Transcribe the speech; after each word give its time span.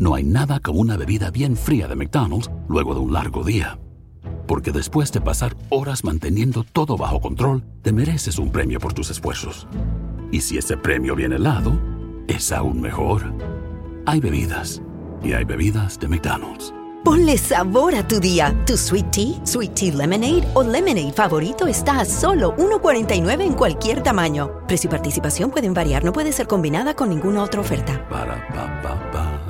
No 0.00 0.14
hay 0.14 0.24
nada 0.24 0.60
como 0.60 0.80
una 0.80 0.96
bebida 0.96 1.30
bien 1.30 1.54
fría 1.54 1.86
de 1.86 1.94
McDonald's 1.94 2.50
luego 2.68 2.94
de 2.94 3.00
un 3.00 3.12
largo 3.12 3.44
día. 3.44 3.78
Porque 4.46 4.72
después 4.72 5.12
de 5.12 5.20
pasar 5.20 5.54
horas 5.68 6.04
manteniendo 6.04 6.64
todo 6.64 6.96
bajo 6.96 7.20
control, 7.20 7.62
te 7.82 7.92
mereces 7.92 8.38
un 8.38 8.50
premio 8.50 8.80
por 8.80 8.94
tus 8.94 9.10
esfuerzos. 9.10 9.68
Y 10.32 10.40
si 10.40 10.56
ese 10.56 10.78
premio 10.78 11.14
viene 11.14 11.36
helado, 11.36 11.78
es 12.28 12.50
aún 12.50 12.80
mejor. 12.80 13.34
Hay 14.06 14.20
bebidas. 14.20 14.80
Y 15.22 15.34
hay 15.34 15.44
bebidas 15.44 16.00
de 16.00 16.08
McDonald's. 16.08 16.72
Ponle 17.04 17.36
sabor 17.36 17.94
a 17.94 18.08
tu 18.08 18.20
día. 18.20 18.54
Tu 18.64 18.78
sweet 18.78 19.10
tea, 19.10 19.44
sweet 19.44 19.74
tea 19.74 19.94
lemonade 19.94 20.48
o 20.54 20.62
lemonade 20.62 21.12
favorito 21.12 21.66
está 21.66 22.00
a 22.00 22.06
solo 22.06 22.56
1.49 22.56 23.42
en 23.42 23.52
cualquier 23.52 24.02
tamaño. 24.02 24.64
Precio 24.66 24.88
y 24.88 24.90
participación 24.90 25.50
pueden 25.50 25.74
variar, 25.74 26.04
no 26.04 26.12
puede 26.12 26.32
ser 26.32 26.46
combinada 26.46 26.94
con 26.94 27.10
ninguna 27.10 27.42
otra 27.42 27.60
oferta. 27.60 28.08
Para 28.08 28.48
pa 28.48 28.80
pa 28.82 29.10
pa. 29.12 29.49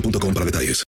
boostmobile.com 0.00 0.34
para 0.34 0.46
detalles. 0.46 0.84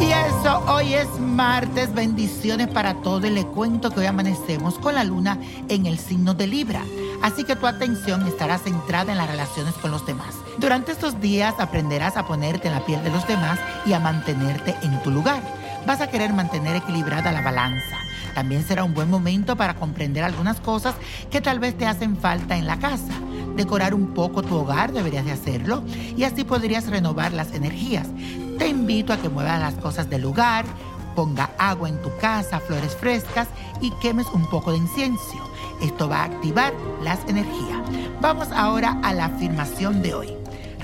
Y 0.00 0.10
eso, 0.10 0.62
hoy 0.68 0.94
es 0.94 1.08
martes, 1.20 1.92
bendiciones 1.94 2.68
para 2.68 2.94
todos 3.02 3.24
y 3.24 3.30
le 3.30 3.46
cuento 3.46 3.90
que 3.90 4.00
hoy 4.00 4.06
amanecemos 4.06 4.78
con 4.78 4.94
la 4.94 5.04
luna 5.04 5.38
en 5.68 5.86
el 5.86 5.98
signo 5.98 6.34
de 6.34 6.46
Libra. 6.46 6.84
Así 7.22 7.44
que 7.44 7.56
tu 7.56 7.66
atención 7.66 8.26
estará 8.28 8.58
centrada 8.58 9.10
en 9.10 9.18
las 9.18 9.28
relaciones 9.28 9.74
con 9.74 9.90
los 9.90 10.06
demás. 10.06 10.34
Durante 10.58 10.92
estos 10.92 11.20
días 11.20 11.54
aprenderás 11.58 12.16
a 12.16 12.26
ponerte 12.26 12.68
en 12.68 12.74
la 12.74 12.86
piel 12.86 13.02
de 13.02 13.10
los 13.10 13.26
demás 13.26 13.58
y 13.86 13.92
a 13.92 14.00
mantenerte 14.00 14.76
en 14.82 15.02
tu 15.02 15.10
lugar. 15.10 15.57
Vas 15.88 16.02
a 16.02 16.08
querer 16.08 16.34
mantener 16.34 16.76
equilibrada 16.76 17.32
la 17.32 17.40
balanza. 17.40 17.96
También 18.34 18.62
será 18.62 18.84
un 18.84 18.92
buen 18.92 19.08
momento 19.08 19.56
para 19.56 19.76
comprender 19.76 20.22
algunas 20.22 20.60
cosas 20.60 20.94
que 21.30 21.40
tal 21.40 21.60
vez 21.60 21.78
te 21.78 21.86
hacen 21.86 22.18
falta 22.18 22.58
en 22.58 22.66
la 22.66 22.78
casa. 22.78 23.14
Decorar 23.56 23.94
un 23.94 24.12
poco 24.12 24.42
tu 24.42 24.54
hogar 24.54 24.92
deberías 24.92 25.24
de 25.24 25.32
hacerlo 25.32 25.82
y 26.14 26.24
así 26.24 26.44
podrías 26.44 26.88
renovar 26.88 27.32
las 27.32 27.54
energías. 27.54 28.06
Te 28.58 28.68
invito 28.68 29.14
a 29.14 29.16
que 29.16 29.30
muevas 29.30 29.58
las 29.60 29.76
cosas 29.76 30.10
del 30.10 30.20
lugar, 30.20 30.66
ponga 31.16 31.52
agua 31.56 31.88
en 31.88 32.02
tu 32.02 32.14
casa, 32.18 32.60
flores 32.60 32.94
frescas 32.94 33.48
y 33.80 33.90
quemes 33.92 34.26
un 34.34 34.44
poco 34.50 34.72
de 34.72 34.76
incienso. 34.76 35.38
Esto 35.80 36.06
va 36.06 36.18
a 36.18 36.24
activar 36.24 36.74
las 37.02 37.20
energías. 37.28 37.80
Vamos 38.20 38.48
ahora 38.52 38.98
a 39.02 39.14
la 39.14 39.24
afirmación 39.24 40.02
de 40.02 40.12
hoy. 40.12 40.28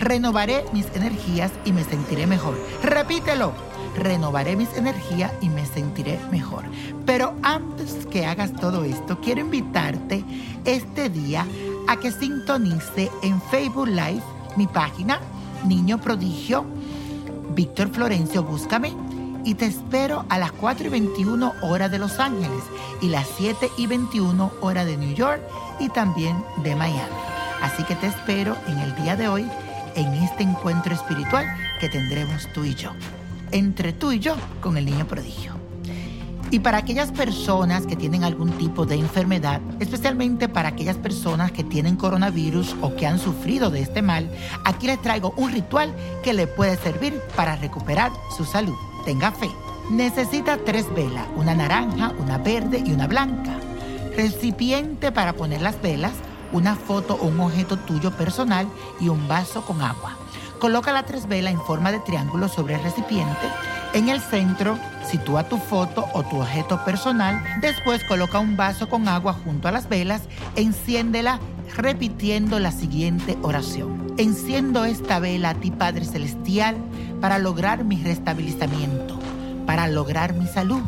Renovaré 0.00 0.64
mis 0.72 0.86
energías 0.94 1.52
y 1.66 1.72
me 1.72 1.84
sentiré 1.84 2.26
mejor. 2.26 2.58
Repítelo. 2.82 3.73
Renovaré 3.96 4.56
mis 4.56 4.72
energías 4.76 5.32
y 5.40 5.48
me 5.48 5.66
sentiré 5.66 6.18
mejor. 6.30 6.64
Pero 7.06 7.34
antes 7.42 8.06
que 8.06 8.26
hagas 8.26 8.52
todo 8.52 8.84
esto, 8.84 9.20
quiero 9.20 9.40
invitarte 9.40 10.24
este 10.64 11.08
día 11.08 11.46
a 11.86 11.96
que 11.96 12.10
sintonice 12.10 13.10
en 13.22 13.40
Facebook 13.42 13.88
Live 13.88 14.22
mi 14.56 14.66
página 14.66 15.20
Niño 15.64 16.00
Prodigio 16.00 16.64
Víctor 17.54 17.88
Florencio, 17.90 18.42
búscame 18.42 18.92
y 19.44 19.54
te 19.54 19.66
espero 19.66 20.24
a 20.28 20.38
las 20.38 20.52
4 20.52 20.86
y 20.86 20.90
21 20.90 21.52
horas 21.62 21.90
de 21.90 21.98
Los 21.98 22.18
Ángeles 22.18 22.62
y 23.00 23.08
las 23.08 23.28
7 23.36 23.70
y 23.76 23.86
21 23.86 24.52
horas 24.60 24.86
de 24.86 24.96
New 24.96 25.14
York 25.14 25.40
y 25.78 25.88
también 25.90 26.42
de 26.62 26.74
Miami. 26.74 27.14
Así 27.62 27.84
que 27.84 27.94
te 27.94 28.06
espero 28.06 28.56
en 28.66 28.78
el 28.78 28.94
día 28.96 29.16
de 29.16 29.28
hoy 29.28 29.48
en 29.94 30.12
este 30.14 30.42
encuentro 30.42 30.94
espiritual 30.94 31.46
que 31.80 31.88
tendremos 31.88 32.48
tú 32.52 32.64
y 32.64 32.74
yo. 32.74 32.90
Entre 33.54 33.92
tú 33.92 34.10
y 34.10 34.18
yo 34.18 34.34
con 34.60 34.76
el 34.76 34.84
niño 34.84 35.06
prodigio. 35.06 35.52
Y 36.50 36.58
para 36.58 36.78
aquellas 36.78 37.12
personas 37.12 37.86
que 37.86 37.94
tienen 37.94 38.24
algún 38.24 38.50
tipo 38.58 38.84
de 38.84 38.96
enfermedad, 38.96 39.60
especialmente 39.78 40.48
para 40.48 40.70
aquellas 40.70 40.96
personas 40.96 41.52
que 41.52 41.62
tienen 41.62 41.94
coronavirus 41.94 42.74
o 42.80 42.96
que 42.96 43.06
han 43.06 43.20
sufrido 43.20 43.70
de 43.70 43.82
este 43.82 44.02
mal, 44.02 44.28
aquí 44.64 44.88
les 44.88 45.00
traigo 45.00 45.34
un 45.36 45.52
ritual 45.52 45.94
que 46.24 46.32
le 46.32 46.48
puede 46.48 46.76
servir 46.78 47.20
para 47.36 47.54
recuperar 47.54 48.10
su 48.36 48.44
salud. 48.44 48.74
Tenga 49.04 49.30
fe. 49.30 49.48
Necesita 49.88 50.58
tres 50.58 50.92
velas, 50.92 51.28
una 51.36 51.54
naranja, 51.54 52.12
una 52.18 52.38
verde 52.38 52.82
y 52.84 52.90
una 52.90 53.06
blanca. 53.06 53.52
Recipiente 54.16 55.12
para 55.12 55.34
poner 55.34 55.62
las 55.62 55.80
velas, 55.80 56.14
una 56.50 56.74
foto 56.74 57.14
o 57.20 57.28
un 57.28 57.38
objeto 57.38 57.76
tuyo 57.76 58.10
personal 58.10 58.66
y 58.98 59.10
un 59.10 59.28
vaso 59.28 59.64
con 59.64 59.80
agua. 59.80 60.16
Coloca 60.64 60.92
las 60.92 61.04
tres 61.04 61.28
velas 61.28 61.52
en 61.52 61.60
forma 61.60 61.92
de 61.92 61.98
triángulo 61.98 62.48
sobre 62.48 62.76
el 62.76 62.82
recipiente. 62.82 63.34
En 63.92 64.08
el 64.08 64.22
centro, 64.22 64.78
sitúa 65.06 65.46
tu 65.46 65.58
foto 65.58 66.06
o 66.14 66.22
tu 66.22 66.40
objeto 66.40 66.82
personal. 66.86 67.44
Después 67.60 68.02
coloca 68.04 68.38
un 68.38 68.56
vaso 68.56 68.88
con 68.88 69.06
agua 69.06 69.34
junto 69.44 69.68
a 69.68 69.72
las 69.72 69.90
velas. 69.90 70.22
Enciéndela 70.56 71.38
repitiendo 71.76 72.60
la 72.60 72.72
siguiente 72.72 73.36
oración. 73.42 74.14
Enciendo 74.16 74.86
esta 74.86 75.18
vela 75.18 75.50
a 75.50 75.54
ti, 75.54 75.70
Padre 75.70 76.06
Celestial, 76.06 76.76
para 77.20 77.38
lograr 77.38 77.84
mi 77.84 78.02
restabilizamiento, 78.02 79.18
para 79.66 79.86
lograr 79.86 80.32
mi 80.32 80.46
salud. 80.46 80.80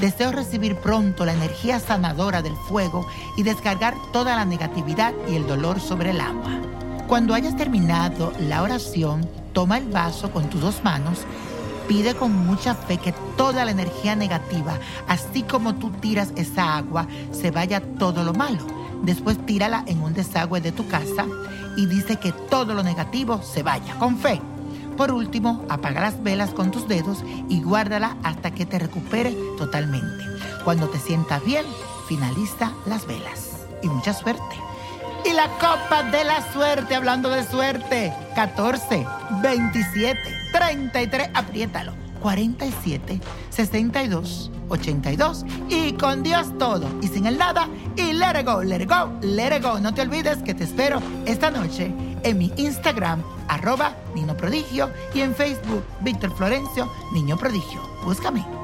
Deseo 0.00 0.32
recibir 0.32 0.74
pronto 0.74 1.24
la 1.24 1.34
energía 1.34 1.78
sanadora 1.78 2.42
del 2.42 2.56
fuego 2.56 3.06
y 3.36 3.44
descargar 3.44 3.94
toda 4.12 4.34
la 4.34 4.44
negatividad 4.44 5.14
y 5.28 5.36
el 5.36 5.46
dolor 5.46 5.78
sobre 5.78 6.10
el 6.10 6.20
agua. 6.20 6.50
Cuando 7.08 7.34
hayas 7.34 7.56
terminado 7.56 8.32
la 8.40 8.62
oración, 8.62 9.28
toma 9.52 9.78
el 9.78 9.88
vaso 9.88 10.30
con 10.32 10.48
tus 10.48 10.60
dos 10.60 10.82
manos, 10.82 11.20
pide 11.86 12.14
con 12.14 12.34
mucha 12.46 12.74
fe 12.74 12.96
que 12.96 13.12
toda 13.36 13.64
la 13.64 13.70
energía 13.70 14.16
negativa, 14.16 14.78
así 15.06 15.42
como 15.42 15.74
tú 15.74 15.90
tiras 15.90 16.32
esa 16.34 16.76
agua, 16.76 17.06
se 17.30 17.50
vaya 17.50 17.80
todo 17.98 18.24
lo 18.24 18.32
malo. 18.32 18.66
Después 19.02 19.44
tírala 19.44 19.84
en 19.86 20.02
un 20.02 20.14
desagüe 20.14 20.62
de 20.62 20.72
tu 20.72 20.88
casa 20.88 21.26
y 21.76 21.86
dice 21.86 22.16
que 22.16 22.32
todo 22.32 22.72
lo 22.72 22.82
negativo 22.82 23.42
se 23.42 23.62
vaya, 23.62 23.94
con 23.98 24.16
fe. 24.16 24.40
Por 24.96 25.12
último, 25.12 25.62
apaga 25.68 26.00
las 26.00 26.22
velas 26.22 26.50
con 26.50 26.70
tus 26.70 26.88
dedos 26.88 27.22
y 27.48 27.60
guárdala 27.60 28.16
hasta 28.22 28.52
que 28.52 28.64
te 28.64 28.78
recupere 28.78 29.36
totalmente. 29.58 30.24
Cuando 30.64 30.88
te 30.88 30.98
sientas 30.98 31.44
bien, 31.44 31.66
finaliza 32.08 32.72
las 32.86 33.06
velas. 33.06 33.66
Y 33.82 33.88
mucha 33.88 34.14
suerte. 34.14 34.56
Y 35.24 35.32
la 35.32 35.48
copa 35.48 36.02
de 36.10 36.24
la 36.24 36.52
suerte, 36.52 36.94
hablando 36.94 37.30
de 37.30 37.44
suerte, 37.44 38.12
14, 38.34 39.06
27, 39.42 40.20
33, 40.52 41.30
apriétalo. 41.34 41.92
47 42.24 43.20
62 43.50 44.50
82. 44.70 45.44
Y 45.68 45.92
con 45.92 46.22
Dios 46.22 46.56
todo 46.58 46.88
y 47.02 47.08
sin 47.08 47.26
el 47.26 47.36
nada. 47.36 47.68
Y 47.96 48.14
let 48.14 48.40
it 48.40 48.46
go, 48.46 48.62
let 48.62 48.80
it 48.80 48.88
go, 48.88 49.12
let 49.20 49.54
it 49.56 49.62
go. 49.62 49.78
No 49.78 49.92
te 49.92 50.02
olvides 50.02 50.38
que 50.38 50.54
te 50.54 50.64
espero 50.64 51.00
esta 51.26 51.50
noche 51.50 51.92
en 52.22 52.38
mi 52.38 52.50
Instagram, 52.56 53.22
arroba 53.48 53.94
Nino 54.14 54.34
Prodigio, 54.36 54.90
y 55.12 55.20
en 55.20 55.34
Facebook, 55.34 55.84
Víctor 56.00 56.34
Florencio, 56.34 56.90
Niño 57.12 57.36
Prodigio. 57.36 57.82
Búscame. 58.02 58.63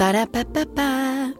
Para 0.00 0.24
pa 0.24 0.40
pa 0.48 0.64
pa. 0.64 1.39